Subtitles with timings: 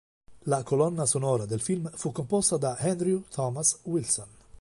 [0.45, 4.27] La colonna sonora del film fu composta da Andrew Thomas Wilson.